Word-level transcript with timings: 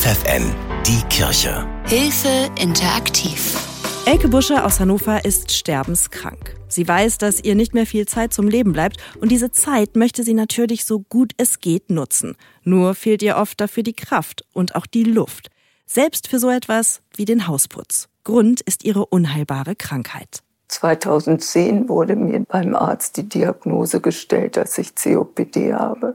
FFN, 0.00 0.54
die 0.86 1.02
Kirche. 1.08 1.66
Hilfe 1.86 2.48
interaktiv. 2.62 3.56
Elke 4.06 4.28
Busche 4.28 4.64
aus 4.64 4.78
Hannover 4.78 5.24
ist 5.24 5.50
sterbenskrank. 5.50 6.54
Sie 6.68 6.86
weiß, 6.86 7.18
dass 7.18 7.42
ihr 7.42 7.56
nicht 7.56 7.74
mehr 7.74 7.84
viel 7.84 8.06
Zeit 8.06 8.32
zum 8.32 8.46
Leben 8.46 8.72
bleibt 8.72 8.98
und 9.20 9.32
diese 9.32 9.50
Zeit 9.50 9.96
möchte 9.96 10.22
sie 10.22 10.34
natürlich 10.34 10.84
so 10.84 11.00
gut 11.00 11.32
es 11.36 11.58
geht 11.58 11.90
nutzen. 11.90 12.36
Nur 12.62 12.94
fehlt 12.94 13.22
ihr 13.22 13.38
oft 13.38 13.60
dafür 13.60 13.82
die 13.82 13.92
Kraft 13.92 14.44
und 14.52 14.76
auch 14.76 14.86
die 14.86 15.02
Luft. 15.02 15.50
Selbst 15.84 16.28
für 16.28 16.38
so 16.38 16.48
etwas 16.48 17.02
wie 17.16 17.24
den 17.24 17.48
Hausputz. 17.48 18.08
Grund 18.22 18.60
ist 18.60 18.84
ihre 18.84 19.04
unheilbare 19.04 19.74
Krankheit. 19.74 20.44
2010 20.68 21.88
wurde 21.88 22.14
mir 22.14 22.44
beim 22.48 22.76
Arzt 22.76 23.16
die 23.16 23.28
Diagnose 23.28 24.00
gestellt, 24.00 24.56
dass 24.58 24.78
ich 24.78 24.94
COPD 24.94 25.74
habe. 25.74 26.14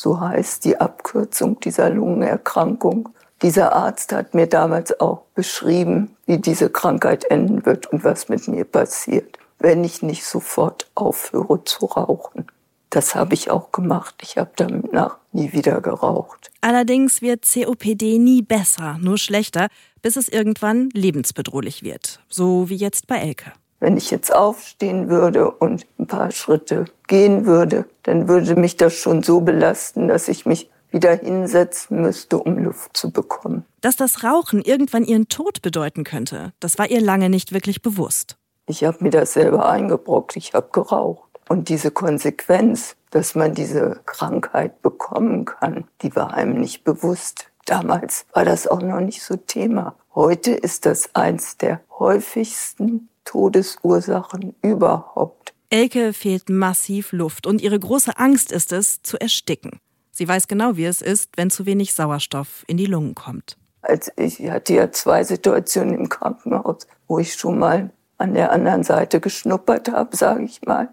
So 0.00 0.20
heißt 0.20 0.64
die 0.64 0.80
Abkürzung 0.80 1.58
dieser 1.58 1.90
Lungenerkrankung. 1.90 3.08
Dieser 3.42 3.72
Arzt 3.72 4.12
hat 4.12 4.32
mir 4.32 4.46
damals 4.46 5.00
auch 5.00 5.22
beschrieben, 5.34 6.16
wie 6.24 6.38
diese 6.38 6.70
Krankheit 6.70 7.24
enden 7.24 7.66
wird 7.66 7.86
und 7.86 8.04
was 8.04 8.28
mit 8.28 8.46
mir 8.46 8.64
passiert, 8.64 9.40
wenn 9.58 9.82
ich 9.82 10.00
nicht 10.00 10.24
sofort 10.24 10.88
aufhöre 10.94 11.64
zu 11.64 11.86
rauchen. 11.86 12.46
Das 12.90 13.16
habe 13.16 13.34
ich 13.34 13.50
auch 13.50 13.72
gemacht. 13.72 14.14
Ich 14.22 14.38
habe 14.38 14.52
danach 14.54 15.16
nie 15.32 15.52
wieder 15.52 15.80
geraucht. 15.80 16.52
Allerdings 16.60 17.20
wird 17.20 17.44
COPD 17.52 18.20
nie 18.20 18.42
besser, 18.42 18.98
nur 19.00 19.18
schlechter, 19.18 19.66
bis 20.00 20.14
es 20.14 20.28
irgendwann 20.28 20.90
lebensbedrohlich 20.90 21.82
wird. 21.82 22.20
So 22.28 22.68
wie 22.68 22.76
jetzt 22.76 23.08
bei 23.08 23.16
Elke. 23.16 23.52
Wenn 23.80 23.96
ich 23.96 24.10
jetzt 24.10 24.34
aufstehen 24.34 25.08
würde 25.08 25.50
und 25.50 25.86
ein 25.98 26.06
paar 26.06 26.30
Schritte 26.32 26.86
gehen 27.06 27.46
würde, 27.46 27.86
dann 28.02 28.28
würde 28.28 28.56
mich 28.56 28.76
das 28.76 28.94
schon 28.94 29.22
so 29.22 29.40
belasten, 29.40 30.08
dass 30.08 30.28
ich 30.28 30.46
mich 30.46 30.68
wieder 30.90 31.14
hinsetzen 31.14 32.00
müsste, 32.02 32.38
um 32.38 32.58
Luft 32.58 32.96
zu 32.96 33.10
bekommen. 33.10 33.64
Dass 33.80 33.96
das 33.96 34.24
Rauchen 34.24 34.62
irgendwann 34.62 35.04
ihren 35.04 35.28
Tod 35.28 35.62
bedeuten 35.62 36.02
könnte, 36.02 36.52
das 36.60 36.78
war 36.78 36.90
ihr 36.90 37.00
lange 37.00 37.28
nicht 37.28 37.52
wirklich 37.52 37.82
bewusst. 37.82 38.36
Ich 38.66 38.84
habe 38.84 38.98
mir 39.00 39.10
das 39.10 39.32
selber 39.34 39.68
eingebrockt, 39.68 40.36
ich 40.36 40.54
habe 40.54 40.68
geraucht. 40.72 41.28
Und 41.48 41.68
diese 41.68 41.90
Konsequenz, 41.90 42.96
dass 43.10 43.34
man 43.34 43.54
diese 43.54 44.00
Krankheit 44.04 44.82
bekommen 44.82 45.46
kann, 45.46 45.84
die 46.02 46.14
war 46.14 46.34
einem 46.34 46.60
nicht 46.60 46.84
bewusst. 46.84 47.50
Damals 47.68 48.24
war 48.32 48.46
das 48.46 48.66
auch 48.66 48.80
noch 48.80 49.00
nicht 49.00 49.22
so 49.22 49.36
Thema. 49.36 49.94
Heute 50.14 50.52
ist 50.52 50.86
das 50.86 51.14
eins 51.14 51.58
der 51.58 51.82
häufigsten 51.98 53.10
Todesursachen 53.26 54.54
überhaupt. 54.62 55.52
Elke 55.68 56.14
fehlt 56.14 56.48
massiv 56.48 57.12
Luft 57.12 57.46
und 57.46 57.60
ihre 57.60 57.78
große 57.78 58.16
Angst 58.16 58.52
ist 58.52 58.72
es, 58.72 59.02
zu 59.02 59.18
ersticken. 59.20 59.80
Sie 60.10 60.26
weiß 60.26 60.48
genau, 60.48 60.78
wie 60.78 60.86
es 60.86 61.02
ist, 61.02 61.36
wenn 61.36 61.50
zu 61.50 61.66
wenig 61.66 61.92
Sauerstoff 61.92 62.64
in 62.68 62.78
die 62.78 62.86
Lungen 62.86 63.14
kommt. 63.14 63.58
Also 63.82 64.10
ich 64.16 64.40
hatte 64.50 64.72
ja 64.72 64.90
zwei 64.90 65.22
Situationen 65.22 65.94
im 65.94 66.08
Krankenhaus, 66.08 66.86
wo 67.06 67.18
ich 67.18 67.34
schon 67.34 67.58
mal 67.58 67.90
an 68.16 68.32
der 68.32 68.50
anderen 68.50 68.82
Seite 68.82 69.20
geschnuppert 69.20 69.92
habe, 69.92 70.16
sage 70.16 70.44
ich 70.44 70.62
mal. 70.62 70.88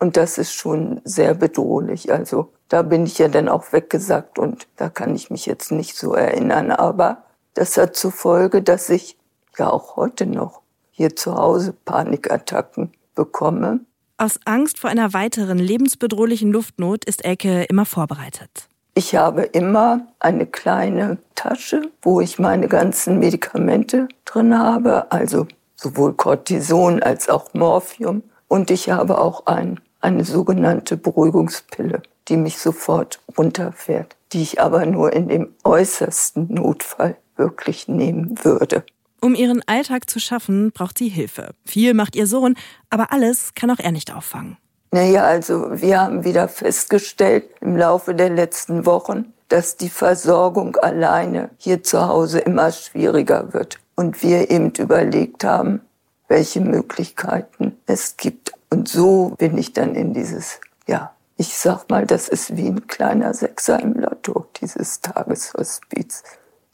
Und 0.00 0.16
das 0.16 0.36
ist 0.36 0.52
schon 0.52 1.00
sehr 1.04 1.34
bedrohlich. 1.34 2.12
Also 2.12 2.52
da 2.68 2.82
bin 2.82 3.04
ich 3.04 3.18
ja 3.18 3.28
dann 3.28 3.48
auch 3.48 3.72
weggesackt 3.72 4.38
und 4.38 4.68
da 4.76 4.88
kann 4.88 5.14
ich 5.14 5.30
mich 5.30 5.46
jetzt 5.46 5.72
nicht 5.72 5.96
so 5.96 6.14
erinnern. 6.14 6.70
Aber 6.70 7.24
das 7.54 7.76
hat 7.76 7.96
zur 7.96 8.12
Folge, 8.12 8.62
dass 8.62 8.90
ich 8.90 9.16
ja 9.58 9.70
auch 9.70 9.96
heute 9.96 10.26
noch 10.26 10.62
hier 10.90 11.16
zu 11.16 11.34
Hause 11.34 11.74
Panikattacken 11.84 12.92
bekomme. 13.14 13.80
Aus 14.16 14.40
Angst 14.44 14.80
vor 14.80 14.90
einer 14.90 15.12
weiteren 15.12 15.58
lebensbedrohlichen 15.58 16.50
Luftnot 16.52 17.04
ist 17.04 17.24
Elke 17.24 17.64
immer 17.64 17.86
vorbereitet. 17.86 18.68
Ich 18.94 19.14
habe 19.14 19.42
immer 19.42 20.08
eine 20.18 20.44
kleine 20.44 21.18
Tasche, 21.36 21.82
wo 22.02 22.20
ich 22.20 22.40
meine 22.40 22.66
ganzen 22.66 23.20
Medikamente 23.20 24.08
drin 24.24 24.58
habe, 24.58 25.12
also 25.12 25.46
sowohl 25.76 26.14
Cortison 26.14 27.00
als 27.00 27.28
auch 27.28 27.54
Morphium. 27.54 28.24
Und 28.48 28.72
ich 28.72 28.90
habe 28.90 29.18
auch 29.18 29.46
ein, 29.46 29.78
eine 30.00 30.24
sogenannte 30.24 30.96
Beruhigungspille, 30.96 32.02
die 32.28 32.36
mich 32.36 32.58
sofort 32.58 33.20
runterfährt, 33.36 34.16
die 34.32 34.42
ich 34.42 34.60
aber 34.60 34.86
nur 34.86 35.12
in 35.12 35.28
dem 35.28 35.54
äußersten 35.64 36.52
Notfall 36.52 37.16
wirklich 37.36 37.88
nehmen 37.88 38.38
würde. 38.42 38.84
Um 39.20 39.34
ihren 39.34 39.62
Alltag 39.66 40.08
zu 40.08 40.20
schaffen, 40.20 40.70
braucht 40.70 40.98
sie 40.98 41.08
Hilfe. 41.08 41.50
Viel 41.64 41.94
macht 41.94 42.14
ihr 42.14 42.26
Sohn, 42.26 42.54
aber 42.90 43.12
alles 43.12 43.54
kann 43.54 43.70
auch 43.70 43.80
er 43.80 43.90
nicht 43.90 44.14
auffangen. 44.14 44.56
Naja, 44.90 45.24
also 45.24 45.68
wir 45.72 46.00
haben 46.00 46.24
wieder 46.24 46.48
festgestellt 46.48 47.44
im 47.60 47.76
Laufe 47.76 48.14
der 48.14 48.30
letzten 48.30 48.86
Wochen, 48.86 49.32
dass 49.48 49.76
die 49.76 49.88
Versorgung 49.88 50.76
alleine 50.76 51.50
hier 51.58 51.82
zu 51.82 52.06
Hause 52.06 52.38
immer 52.38 52.70
schwieriger 52.70 53.52
wird. 53.52 53.80
Und 53.96 54.22
wir 54.22 54.50
eben 54.50 54.70
überlegt 54.78 55.44
haben, 55.44 55.80
welche 56.28 56.60
Möglichkeiten 56.60 57.76
es 57.86 58.16
gibt. 58.16 58.52
Und 58.70 58.88
so 58.88 59.34
bin 59.38 59.58
ich 59.58 59.72
dann 59.72 59.94
in 59.94 60.14
dieses, 60.14 60.60
ja, 60.86 61.12
ich 61.38 61.56
sag 61.56 61.88
mal, 61.88 62.04
das 62.04 62.28
ist 62.28 62.56
wie 62.56 62.66
ein 62.66 62.88
kleiner 62.88 63.32
Sechser 63.32 63.80
im 63.80 63.94
Lotto, 63.94 64.46
dieses 64.60 65.00
Tageshospiz. 65.00 66.24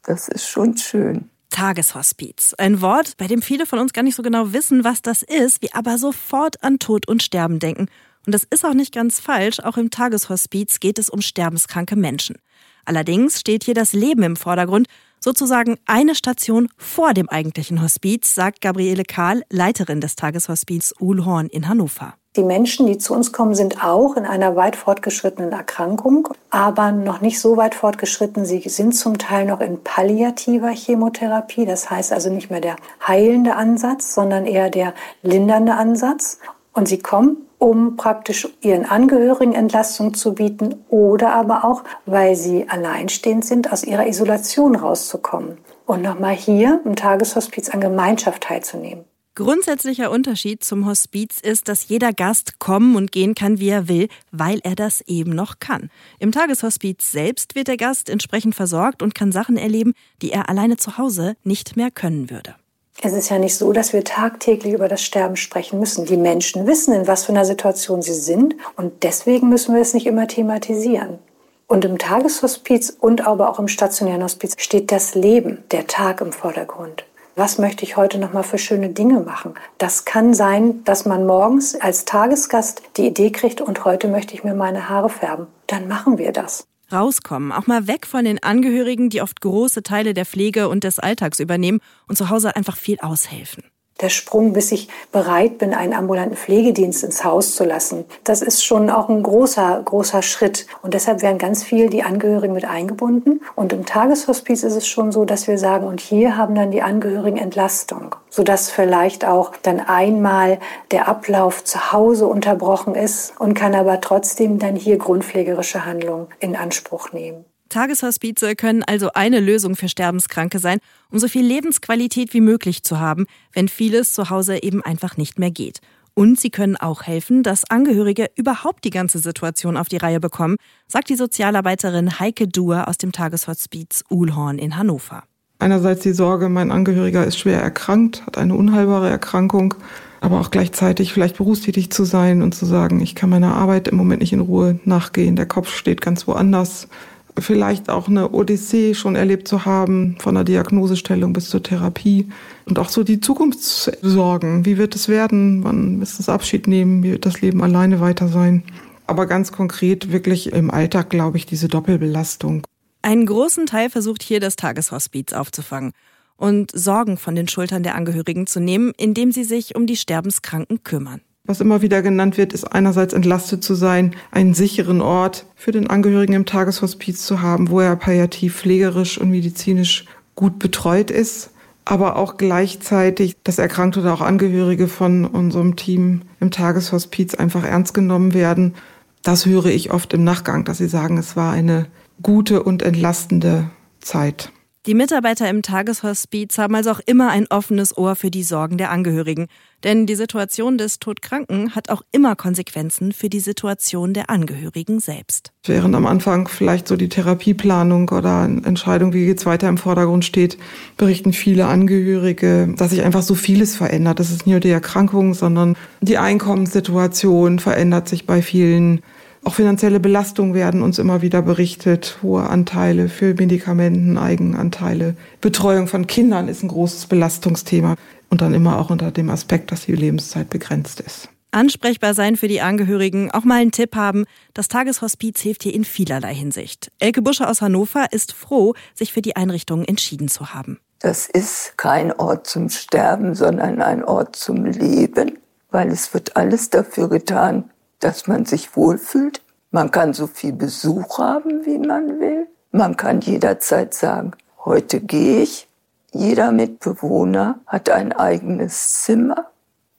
Das 0.03 0.27
ist 0.27 0.47
schon 0.47 0.75
schön. 0.75 1.29
Tageshospiz. 1.51 2.55
Ein 2.57 2.81
Wort, 2.81 3.15
bei 3.17 3.27
dem 3.27 3.43
viele 3.43 3.67
von 3.67 3.77
uns 3.77 3.93
gar 3.93 4.01
nicht 4.01 4.15
so 4.15 4.23
genau 4.23 4.53
wissen, 4.53 4.83
was 4.83 5.03
das 5.03 5.21
ist, 5.21 5.61
wir 5.61 5.69
aber 5.75 5.99
sofort 5.99 6.63
an 6.63 6.79
Tod 6.79 7.07
und 7.07 7.21
Sterben 7.21 7.59
denken. 7.59 7.87
Und 8.25 8.33
das 8.33 8.43
ist 8.43 8.65
auch 8.65 8.73
nicht 8.73 8.91
ganz 8.91 9.19
falsch, 9.19 9.59
auch 9.59 9.77
im 9.77 9.91
Tageshospiz 9.91 10.79
geht 10.79 10.97
es 10.97 11.11
um 11.11 11.21
sterbenskranke 11.21 11.95
Menschen. 11.95 12.37
Allerdings 12.85 13.39
steht 13.39 13.63
hier 13.63 13.75
das 13.75 13.93
Leben 13.93 14.23
im 14.23 14.35
Vordergrund, 14.35 14.87
sozusagen 15.19 15.77
eine 15.85 16.15
Station 16.15 16.69
vor 16.75 17.13
dem 17.13 17.29
eigentlichen 17.29 17.83
Hospiz, 17.83 18.33
sagt 18.33 18.61
Gabriele 18.61 19.03
Kahl, 19.03 19.43
Leiterin 19.49 20.01
des 20.01 20.15
Tageshospiz 20.15 20.93
Uhlhorn 20.99 21.47
in 21.47 21.67
Hannover. 21.67 22.15
Die 22.35 22.43
Menschen, 22.43 22.85
die 22.85 22.97
zu 22.97 23.13
uns 23.13 23.31
kommen, 23.31 23.55
sind 23.55 23.81
auch 23.81 24.17
in 24.17 24.25
einer 24.25 24.57
weit 24.57 24.75
fortgeschrittenen 24.75 25.53
Erkrankung, 25.53 26.27
aber 26.49 26.91
noch 26.91 27.21
nicht 27.21 27.39
so 27.39 27.55
weit 27.55 27.75
fortgeschritten. 27.75 28.45
Sie 28.45 28.59
sind 28.67 28.93
zum 28.93 29.17
Teil 29.17 29.45
noch 29.45 29.61
in 29.61 29.81
palliativer 29.83 30.69
Chemotherapie, 30.69 31.65
das 31.65 31.89
heißt 31.89 32.11
also 32.11 32.29
nicht 32.29 32.51
mehr 32.51 32.59
der 32.59 32.75
heilende 33.07 33.55
Ansatz, 33.55 34.13
sondern 34.13 34.45
eher 34.45 34.69
der 34.69 34.93
lindernde 35.21 35.75
Ansatz. 35.75 36.39
Und 36.73 36.89
sie 36.89 36.99
kommen, 36.99 37.37
um 37.57 37.95
praktisch 37.95 38.49
ihren 38.59 38.83
Angehörigen 38.83 39.53
Entlastung 39.53 40.13
zu 40.13 40.35
bieten 40.35 40.83
oder 40.89 41.31
aber 41.33 41.63
auch, 41.63 41.83
weil 42.05 42.35
sie 42.35 42.67
alleinstehend 42.67 43.45
sind, 43.45 43.71
aus 43.71 43.85
ihrer 43.85 44.07
Isolation 44.07 44.75
rauszukommen 44.75 45.57
und 45.85 46.01
nochmal 46.01 46.35
hier 46.35 46.81
im 46.83 46.97
Tageshospiz 46.97 47.69
an 47.69 47.79
Gemeinschaft 47.79 48.43
teilzunehmen. 48.43 49.05
Grundsätzlicher 49.35 50.11
Unterschied 50.11 50.63
zum 50.63 50.85
Hospiz 50.85 51.41
ist, 51.41 51.67
dass 51.67 51.89
jeder 51.89 52.13
Gast 52.13 52.57
kommen 52.57 52.95
und 52.95 53.11
gehen 53.11 53.35
kann, 53.35 53.59
wie 53.59 53.67
er 53.67 53.89
will, 53.89 54.07
weil 54.31 54.61
er 54.63 54.75
das 54.75 55.01
eben 55.07 55.31
noch 55.31 55.59
kann. 55.59 55.89
Im 56.19 56.31
Tageshospiz 56.31 57.11
selbst 57.11 57.53
wird 57.53 57.67
der 57.67 57.75
Gast 57.75 58.09
entsprechend 58.09 58.55
versorgt 58.55 59.03
und 59.03 59.13
kann 59.13 59.33
Sachen 59.33 59.57
erleben, 59.57 59.93
die 60.21 60.31
er 60.31 60.47
alleine 60.47 60.77
zu 60.77 60.97
Hause 60.97 61.35
nicht 61.43 61.75
mehr 61.75 61.91
können 61.91 62.29
würde. 62.29 62.55
Es 63.01 63.11
ist 63.11 63.27
ja 63.27 63.37
nicht 63.37 63.55
so, 63.55 63.73
dass 63.73 63.91
wir 63.91 64.05
tagtäglich 64.05 64.73
über 64.73 64.87
das 64.87 65.03
Sterben 65.03 65.35
sprechen 65.35 65.81
müssen. 65.81 66.05
Die 66.05 66.15
Menschen 66.15 66.65
wissen, 66.65 66.93
in 66.93 67.05
was 67.05 67.25
für 67.25 67.33
einer 67.33 67.43
Situation 67.43 68.01
sie 68.01 68.13
sind 68.13 68.55
und 68.77 69.03
deswegen 69.03 69.49
müssen 69.49 69.75
wir 69.75 69.81
es 69.81 69.93
nicht 69.93 70.07
immer 70.07 70.29
thematisieren. 70.29 71.19
Und 71.67 71.83
im 71.83 71.97
Tageshospiz 71.97 72.95
und 73.01 73.27
aber 73.27 73.49
auch 73.49 73.59
im 73.59 73.67
stationären 73.67 74.23
Hospiz 74.23 74.55
steht 74.57 74.93
das 74.93 75.13
Leben, 75.13 75.65
der 75.71 75.87
Tag 75.87 76.21
im 76.21 76.31
Vordergrund 76.31 77.03
was 77.35 77.57
möchte 77.57 77.83
ich 77.83 77.97
heute 77.97 78.17
noch 78.17 78.33
mal 78.33 78.43
für 78.43 78.57
schöne 78.57 78.89
Dinge 78.89 79.19
machen. 79.19 79.53
Das 79.77 80.05
kann 80.05 80.33
sein, 80.33 80.83
dass 80.85 81.05
man 81.05 81.25
morgens 81.25 81.75
als 81.75 82.05
Tagesgast 82.05 82.81
die 82.97 83.07
Idee 83.07 83.31
kriegt 83.31 83.61
und 83.61 83.85
heute 83.85 84.07
möchte 84.07 84.33
ich 84.33 84.43
mir 84.43 84.55
meine 84.55 84.89
Haare 84.89 85.09
färben. 85.09 85.47
Dann 85.67 85.87
machen 85.87 86.17
wir 86.17 86.31
das. 86.31 86.67
Rauskommen, 86.91 87.51
auch 87.51 87.67
mal 87.67 87.87
weg 87.87 88.05
von 88.05 88.25
den 88.25 88.41
Angehörigen, 88.43 89.09
die 89.09 89.21
oft 89.21 89.41
große 89.41 89.83
Teile 89.83 90.13
der 90.13 90.25
Pflege 90.25 90.69
und 90.69 90.83
des 90.83 90.99
Alltags 90.99 91.39
übernehmen 91.39 91.81
und 92.07 92.17
zu 92.17 92.29
Hause 92.29 92.55
einfach 92.55 92.77
viel 92.77 92.99
aushelfen 92.99 93.63
der 94.01 94.09
Sprung, 94.09 94.51
bis 94.51 94.71
ich 94.73 94.89
bereit 95.11 95.57
bin, 95.57 95.73
einen 95.73 95.93
ambulanten 95.93 96.35
Pflegedienst 96.35 97.03
ins 97.03 97.23
Haus 97.23 97.55
zu 97.55 97.63
lassen. 97.63 98.05
Das 98.25 98.41
ist 98.41 98.63
schon 98.63 98.89
auch 98.89 99.07
ein 99.07 99.23
großer, 99.23 99.81
großer 99.85 100.21
Schritt. 100.21 100.67
Und 100.81 100.93
deshalb 100.93 101.21
werden 101.21 101.37
ganz 101.37 101.63
viel 101.63 101.89
die 101.89 102.03
Angehörigen 102.03 102.53
mit 102.53 102.65
eingebunden. 102.65 103.41
Und 103.55 103.71
im 103.71 103.85
Tageshospiz 103.85 104.63
ist 104.63 104.75
es 104.75 104.87
schon 104.87 105.13
so, 105.13 105.23
dass 105.23 105.47
wir 105.47 105.57
sagen, 105.57 105.87
und 105.87 106.01
hier 106.01 106.35
haben 106.35 106.55
dann 106.55 106.71
die 106.71 106.81
Angehörigen 106.81 107.37
Entlastung, 107.37 108.15
sodass 108.29 108.69
vielleicht 108.69 109.23
auch 109.23 109.53
dann 109.61 109.79
einmal 109.79 110.59
der 110.91 111.07
Ablauf 111.07 111.63
zu 111.63 111.93
Hause 111.93 112.27
unterbrochen 112.27 112.95
ist 112.95 113.33
und 113.39 113.53
kann 113.53 113.73
aber 113.75 114.01
trotzdem 114.01 114.59
dann 114.59 114.75
hier 114.75 114.97
grundpflegerische 114.97 115.85
Handlungen 115.85 116.27
in 116.39 116.57
Anspruch 116.57 117.13
nehmen. 117.13 117.45
Tageshospize 117.69 118.55
können 118.55 118.83
also 118.83 119.09
eine 119.13 119.39
Lösung 119.39 119.75
für 119.75 119.89
Sterbenskranke 119.89 120.59
sein, 120.59 120.79
um 121.11 121.19
so 121.19 121.27
viel 121.27 121.45
Lebensqualität 121.45 122.33
wie 122.33 122.41
möglich 122.41 122.83
zu 122.83 122.99
haben, 122.99 123.25
wenn 123.53 123.67
vieles 123.67 124.13
zu 124.13 124.29
Hause 124.29 124.61
eben 124.61 124.83
einfach 124.83 125.17
nicht 125.17 125.39
mehr 125.39 125.51
geht. 125.51 125.79
Und 126.13 126.39
sie 126.39 126.49
können 126.49 126.77
auch 126.77 127.03
helfen, 127.03 127.43
dass 127.43 127.69
Angehörige 127.69 128.27
überhaupt 128.35 128.85
die 128.85 128.89
ganze 128.89 129.19
Situation 129.19 129.75
auf 129.75 129.89
die 129.89 129.97
Reihe 129.97 130.21
bekommen, 130.21 130.55
sagt 130.87 131.09
die 131.09 131.15
Sozialarbeiterin 131.15 132.19
Heike 132.19 132.47
Duhr 132.47 132.87
aus 132.87 132.97
dem 132.97 133.11
Tageshospiz 133.11 134.03
Uhlhorn 134.09 134.57
in 134.57 134.77
Hannover. 134.77 135.23
Einerseits 135.59 136.03
die 136.03 136.13
Sorge, 136.13 136.47
mein 136.47 136.71
Angehöriger 136.71 137.25
ist 137.25 137.37
schwer 137.37 137.61
erkrankt, 137.61 138.25
hat 138.25 138.37
eine 138.37 138.55
unheilbare 138.55 139.09
Erkrankung, 139.09 139.73
aber 140.21 140.39
auch 140.39 140.51
gleichzeitig 140.51 141.11
vielleicht 141.13 141.37
berufstätig 141.37 141.91
zu 141.91 142.05
sein 142.05 142.41
und 142.41 142.55
zu 142.55 142.65
sagen, 142.65 143.01
ich 143.01 143.15
kann 143.15 143.29
meiner 143.29 143.55
Arbeit 143.55 143.87
im 143.87 143.97
Moment 143.97 144.21
nicht 144.21 144.33
in 144.33 144.39
Ruhe 144.39 144.79
nachgehen, 144.85 145.35
der 145.35 145.45
Kopf 145.45 145.73
steht 145.73 146.01
ganz 146.01 146.27
woanders. 146.27 146.87
Vielleicht 147.37 147.89
auch 147.89 148.07
eine 148.07 148.29
Odyssee 148.31 148.93
schon 148.93 149.15
erlebt 149.15 149.47
zu 149.47 149.65
haben, 149.65 150.15
von 150.19 150.35
der 150.35 150.43
Diagnosestellung 150.43 151.33
bis 151.33 151.49
zur 151.49 151.61
Therapie. 151.61 152.29
Und 152.65 152.79
auch 152.79 152.89
so 152.89 153.03
die 153.03 153.19
Zukunftssorgen. 153.19 154.65
Wie 154.65 154.77
wird 154.77 154.95
es 154.95 155.09
werden? 155.09 155.63
Wann 155.63 156.01
ist 156.01 156.19
das 156.19 156.29
Abschied 156.29 156.67
nehmen? 156.67 157.03
Wie 157.03 157.11
wird 157.11 157.25
das 157.25 157.41
Leben 157.41 157.61
alleine 157.61 157.99
weiter 157.99 158.27
sein? 158.27 158.63
Aber 159.07 159.25
ganz 159.25 159.51
konkret 159.51 160.11
wirklich 160.11 160.53
im 160.53 160.71
Alltag, 160.71 161.09
glaube 161.09 161.37
ich, 161.37 161.45
diese 161.45 161.67
Doppelbelastung. 161.67 162.65
Einen 163.01 163.25
großen 163.25 163.67
Teil 163.67 163.89
versucht 163.89 164.23
hier 164.23 164.39
das 164.39 164.55
Tageshospiz 164.55 165.33
aufzufangen 165.33 165.91
und 166.37 166.71
Sorgen 166.73 167.17
von 167.17 167.35
den 167.35 167.47
Schultern 167.47 167.83
der 167.83 167.95
Angehörigen 167.95 168.47
zu 168.47 168.59
nehmen, 168.59 168.93
indem 168.97 169.31
sie 169.31 169.43
sich 169.43 169.75
um 169.75 169.85
die 169.85 169.95
Sterbenskranken 169.95 170.83
kümmern. 170.83 171.21
Was 171.47 171.61
immer 171.61 171.81
wieder 171.83 172.01
genannt 172.01 172.37
wird, 172.37 172.53
ist 172.53 172.63
einerseits 172.65 173.13
entlastet 173.13 173.63
zu 173.63 173.75
sein, 173.75 174.15
einen 174.31 174.55
sicheren 174.55 175.01
Ort 175.01 175.45
für 175.55 175.71
den 175.71 175.87
Angehörigen 175.87 176.33
im 176.33 176.45
Tageshospiz 176.47 177.25
zu 177.25 177.41
haben, 177.41 177.69
wo 177.69 177.79
er 177.79 177.95
palliativ 177.95 178.55
pflegerisch 178.55 179.19
und 179.19 179.29
medizinisch 179.29 180.05
gut 180.33 180.57
betreut 180.57 181.11
ist, 181.11 181.51
aber 181.85 182.15
auch 182.15 182.37
gleichzeitig, 182.37 183.35
dass 183.43 183.59
Erkrankte 183.59 183.99
oder 183.99 184.13
auch 184.13 184.21
Angehörige 184.21 184.87
von 184.87 185.25
unserem 185.25 185.75
Team 185.75 186.23
im 186.39 186.49
Tageshospiz 186.49 187.35
einfach 187.35 187.63
ernst 187.63 187.93
genommen 187.93 188.33
werden. 188.33 188.73
Das 189.21 189.45
höre 189.45 189.67
ich 189.67 189.91
oft 189.91 190.13
im 190.13 190.23
Nachgang, 190.23 190.65
dass 190.65 190.79
sie 190.79 190.87
sagen, 190.87 191.17
es 191.19 191.35
war 191.35 191.53
eine 191.53 191.85
gute 192.23 192.63
und 192.63 192.81
entlastende 192.81 193.69
Zeit. 193.99 194.51
Die 194.87 194.93
Mitarbeiter 194.93 195.49
im 195.49 195.63
Tageshospiz 195.63 196.59
haben 196.59 196.75
also 196.75 196.91
auch 196.91 196.99
immer 197.07 197.29
ein 197.29 197.47
offenes 197.49 197.97
Ohr 197.97 198.15
für 198.15 198.29
die 198.29 198.43
Sorgen 198.43 198.77
der 198.77 198.91
Angehörigen. 198.91 199.47
Denn 199.83 200.05
die 200.05 200.13
Situation 200.13 200.77
des 200.77 200.99
Todkranken 200.99 201.73
hat 201.73 201.89
auch 201.89 202.03
immer 202.11 202.35
Konsequenzen 202.35 203.11
für 203.11 203.27
die 203.27 203.39
Situation 203.39 204.13
der 204.13 204.29
Angehörigen 204.29 204.99
selbst. 204.99 205.53
Während 205.63 205.95
am 205.95 206.05
Anfang 206.05 206.47
vielleicht 206.47 206.87
so 206.87 206.97
die 206.97 207.09
Therapieplanung 207.09 208.09
oder 208.09 208.43
Entscheidung, 208.43 209.13
wie 209.13 209.25
geht's 209.25 209.47
weiter 209.47 209.69
im 209.69 209.79
Vordergrund 209.79 210.23
steht, 210.23 210.59
berichten 210.97 211.33
viele 211.33 211.65
Angehörige, 211.65 212.71
dass 212.77 212.91
sich 212.91 213.01
einfach 213.01 213.23
so 213.23 213.33
vieles 213.33 213.75
verändert. 213.75 214.19
Das 214.19 214.29
ist 214.29 214.45
nicht 214.45 214.53
nur 214.53 214.59
die 214.59 214.69
Erkrankung, 214.69 215.33
sondern 215.33 215.75
die 216.01 216.19
Einkommenssituation 216.19 217.57
verändert 217.57 218.07
sich 218.07 218.27
bei 218.27 218.43
vielen. 218.43 219.01
Auch 219.45 219.53
finanzielle 219.53 219.99
Belastungen 219.99 220.55
werden 220.55 220.81
uns 220.81 220.97
immer 220.97 221.21
wieder 221.21 221.43
berichtet. 221.43 222.17
Hohe 222.23 222.49
Anteile 222.49 223.09
für 223.09 223.35
Medikamenten, 223.35 224.17
Eigenanteile. 224.17 225.15
Betreuung 225.39 225.87
von 225.87 226.07
Kindern 226.07 226.47
ist 226.47 226.63
ein 226.63 226.67
großes 226.67 227.05
Belastungsthema. 227.05 227.95
Und 228.31 228.41
dann 228.41 228.55
immer 228.55 228.79
auch 228.79 228.89
unter 228.89 229.11
dem 229.11 229.29
Aspekt, 229.29 229.71
dass 229.71 229.85
die 229.85 229.93
Lebenszeit 229.93 230.49
begrenzt 230.49 230.99
ist. 230.99 231.29
Ansprechbar 231.51 232.15
sein 232.15 232.37
für 232.37 232.47
die 232.47 232.59
Angehörigen, 232.59 233.29
auch 233.31 233.43
mal 233.43 233.61
einen 233.61 233.71
Tipp 233.71 233.95
haben. 233.95 234.25
Das 234.55 234.67
Tageshospiz 234.67 235.39
hilft 235.41 235.61
hier 235.61 235.75
in 235.75 235.85
vielerlei 235.85 236.33
Hinsicht. 236.33 236.91
Elke 236.97 237.21
Busche 237.21 237.47
aus 237.47 237.61
Hannover 237.61 238.07
ist 238.11 238.33
froh, 238.33 238.73
sich 238.95 239.13
für 239.13 239.21
die 239.21 239.35
Einrichtung 239.35 239.85
entschieden 239.85 240.27
zu 240.27 240.55
haben. 240.55 240.79
Das 240.99 241.29
ist 241.29 241.77
kein 241.77 242.11
Ort 242.11 242.47
zum 242.47 242.69
Sterben, 242.69 243.35
sondern 243.35 243.79
ein 243.79 244.03
Ort 244.03 244.35
zum 244.35 244.65
Leben, 244.65 245.37
weil 245.69 245.89
es 245.89 246.15
wird 246.15 246.35
alles 246.35 246.71
dafür 246.71 247.09
getan, 247.09 247.69
dass 247.99 248.27
man 248.27 248.45
sich 248.45 248.75
wohlfühlt. 248.75 249.41
Man 249.71 249.91
kann 249.91 250.13
so 250.13 250.27
viel 250.27 250.53
Besuch 250.53 251.19
haben, 251.19 251.65
wie 251.65 251.77
man 251.77 252.19
will. 252.19 252.47
Man 252.71 252.97
kann 252.97 253.21
jederzeit 253.21 253.93
sagen, 253.93 254.31
heute 254.63 255.01
gehe 255.01 255.41
ich. 255.41 255.67
Jeder 256.11 256.51
Mitbewohner 256.51 257.59
hat 257.67 257.89
ein 257.89 258.13
eigenes 258.13 259.03
Zimmer. 259.03 259.47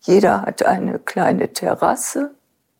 Jeder 0.01 0.43
hat 0.43 0.65
eine 0.65 0.99
kleine 0.99 1.53
Terrasse. 1.53 2.31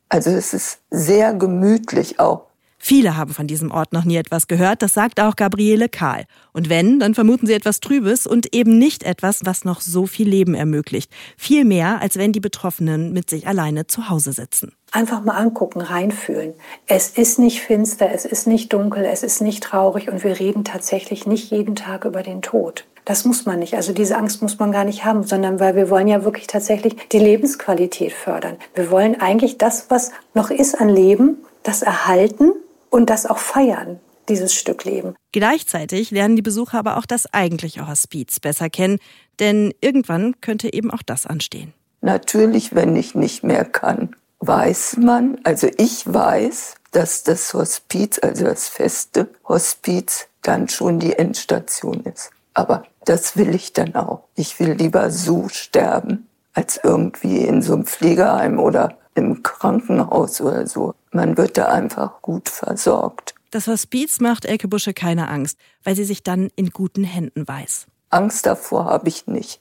Also 0.09 0.31
es 0.31 0.55
ist 0.55 0.79
sehr 0.91 1.35
gemütlich 1.35 2.21
auch 2.21 2.47
Viele 2.79 3.17
haben 3.17 3.33
von 3.33 3.47
diesem 3.47 3.71
Ort 3.71 3.93
noch 3.93 4.05
nie 4.05 4.17
etwas 4.17 4.47
gehört, 4.47 4.83
das 4.83 4.95
sagt 4.95 5.19
auch 5.21 5.35
Gabriele 5.37 5.89
Kahl. 5.89 6.25
Und 6.53 6.69
wenn, 6.69 7.01
dann 7.01 7.15
vermuten 7.15 7.47
sie 7.47 7.55
etwas 7.55 7.81
Trübes 7.81 8.27
und 8.27 8.55
eben 8.55 8.79
nicht 8.79 9.03
etwas, 9.03 9.41
was 9.45 9.65
noch 9.65 9.81
so 9.81 10.07
viel 10.07 10.29
Leben 10.29 10.55
ermöglicht. 10.55 11.11
Viel 11.37 11.65
mehr, 11.65 12.01
als 12.01 12.17
wenn 12.17 12.33
die 12.33 12.41
Betroffenen 12.41 13.13
mit 13.13 13.31
sich 13.31 13.49
alleine 13.49 13.87
zu 13.87 14.09
Hause 14.09 14.33
sitzen. 14.33 14.73
Einfach 14.93 15.25
mal 15.25 15.37
angucken, 15.37 15.81
reinfühlen. 15.81 16.55
Es 16.87 17.09
ist 17.09 17.39
nicht 17.39 17.61
finster, 17.61 18.11
es 18.13 18.25
ist 18.25 18.47
nicht 18.47 18.73
dunkel, 18.73 19.05
es 19.05 19.23
ist 19.23 19.41
nicht 19.41 19.63
traurig 19.63 20.09
und 20.09 20.23
wir 20.23 20.39
reden 20.39 20.65
tatsächlich 20.65 21.27
nicht 21.27 21.51
jeden 21.51 21.75
Tag 21.75 22.05
über 22.05 22.23
den 22.23 22.41
Tod. 22.41 22.85
Das 23.05 23.25
muss 23.25 23.47
man 23.47 23.61
nicht. 23.61 23.75
Also 23.75 23.93
diese 23.93 24.17
Angst 24.17 24.43
muss 24.43 24.59
man 24.59 24.73
gar 24.73 24.85
nicht 24.85 25.05
haben, 25.05 25.23
sondern 25.23 25.61
weil 25.61 25.77
wir 25.77 25.91
wollen 25.91 26.09
ja 26.09 26.25
wirklich 26.25 26.47
tatsächlich 26.47 26.97
die 27.13 27.19
Lebensqualität 27.19 28.13
fördern. 28.13 28.57
Wir 28.75 28.91
wollen 28.91 29.21
eigentlich 29.21 29.59
das, 29.59 29.87
was 29.91 30.11
noch 30.35 30.51
ist 30.51 30.81
an 30.81 30.89
Leben, 30.89 31.39
das 31.63 31.83
erhalten 31.83 32.53
und 32.97 33.11
das 33.11 33.27
auch 33.27 33.37
feiern, 33.37 34.01
dieses 34.31 34.55
Stück 34.55 34.85
Leben. 34.85 35.15
Gleichzeitig 35.33 36.11
lernen 36.11 36.35
die 36.35 36.43
Besucher 36.43 36.79
aber 36.79 36.97
auch 36.97 37.05
das 37.05 37.33
eigentliche 37.33 37.87
Hospiz 37.87 38.41
besser 38.41 38.71
kennen, 38.71 38.99
denn 39.39 39.75
irgendwann 39.83 40.41
könnte 40.41 40.73
eben 40.73 40.91
auch 40.91 41.03
das 41.03 41.27
anstehen. 41.27 41.75
Natürlich, 42.01 42.75
wenn 42.75 42.97
ich 42.97 43.15
nicht 43.15 43.45
mehr 43.45 43.67
kann, 43.67 44.17
weiß 44.41 44.97
man, 44.97 45.39
also 45.45 45.69
ich 45.77 46.11
weiß, 46.11 46.77
dass 46.93 47.23
das 47.23 47.53
Hospiz, 47.53 48.19
also 48.23 48.47
das 48.47 48.67
feste 48.67 49.29
Hospiz, 49.47 50.29
dann 50.41 50.71
schon 50.71 50.99
die 50.99 51.19
Endstation 51.19 52.01
ist. 52.05 52.31
Aber 52.55 52.85
das 53.05 53.37
will 53.37 53.55
ich 53.55 53.75
dann 53.75 53.95
auch. 53.95 54.23
Ich 54.37 54.59
will 54.59 54.73
lieber 54.73 55.11
so 55.11 55.51
sterben, 55.51 56.29
als 56.55 56.81
irgendwie 56.83 57.43
in 57.43 57.61
so 57.61 57.75
einem 57.75 57.85
Pflegeheim 57.85 58.59
oder 58.59 58.97
im 59.17 59.43
Krankenhaus 59.43 60.41
oder 60.41 60.67
so. 60.67 60.95
Man 61.11 61.37
wird 61.37 61.57
da 61.59 61.67
einfach 61.67 62.23
gut 62.23 62.49
versorgt. 62.49 63.35
Das 63.51 63.67
Hospiz 63.67 64.21
macht 64.21 64.45
Elke 64.45 64.69
Busche 64.69 64.93
keine 64.93 65.29
Angst, 65.29 65.59
weil 65.83 65.97
sie 65.97 66.05
sich 66.05 66.23
dann 66.23 66.51
in 66.57 66.71
guten 66.71 67.05
Händen 67.05 67.49
weiß. 67.49 67.87
Angst 68.11 68.47
davor 68.47 68.85
habe 68.85 69.09
ich 69.09 69.27
nicht, 69.27 69.61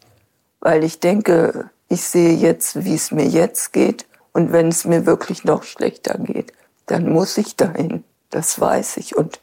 weil 0.60 0.84
ich 0.84 1.00
denke, 1.00 1.70
ich 1.88 2.02
sehe 2.02 2.34
jetzt, 2.34 2.84
wie 2.84 2.96
es 2.96 3.12
mir 3.12 3.26
jetzt 3.26 3.74
geht. 3.74 4.06
Und 4.34 4.52
wenn 4.52 4.68
es 4.68 4.86
mir 4.86 5.06
wirklich 5.06 5.46
noch 5.46 5.64
schlechter 5.64 6.18
geht, 6.18 6.52
dann 6.88 7.12
muss 7.12 7.38
ich 7.38 7.56
dahin. 7.56 8.04
Das 8.32 8.60
weiß 8.60 8.98
ich. 8.98 9.16
Und 9.16 9.40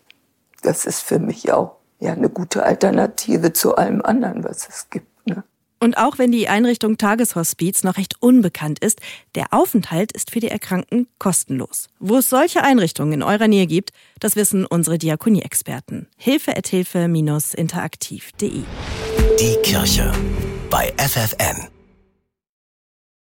das 0.62 0.84
ist 0.84 1.00
für 1.00 1.18
mich 1.18 1.52
auch 1.52 1.76
ja, 1.98 2.12
eine 2.12 2.28
gute 2.28 2.64
Alternative 2.64 3.52
zu 3.52 3.76
allem 3.76 4.02
anderen, 4.02 4.44
was 4.44 4.68
es 4.68 4.90
gibt. 4.90 5.26
Ne? 5.26 5.44
Und 5.82 5.98
auch 5.98 6.16
wenn 6.18 6.30
die 6.30 6.46
Einrichtung 6.46 6.96
Tageshospiz 6.96 7.82
noch 7.82 7.96
recht 7.96 8.14
unbekannt 8.20 8.78
ist, 8.78 9.00
der 9.34 9.46
Aufenthalt 9.50 10.12
ist 10.12 10.30
für 10.30 10.38
die 10.38 10.46
Erkrankten 10.46 11.08
kostenlos. 11.18 11.88
Wo 11.98 12.18
es 12.18 12.30
solche 12.30 12.62
Einrichtungen 12.62 13.14
in 13.14 13.24
eurer 13.24 13.48
Nähe 13.48 13.66
gibt, 13.66 13.90
das 14.20 14.36
wissen 14.36 14.64
unsere 14.64 14.96
Diakonie-Experten. 14.96 16.06
Hilfe-Hilfe-interaktiv.de 16.18 18.62
Die 19.40 19.56
Kirche 19.64 20.12
bei 20.70 20.92
FFN. 20.98 21.81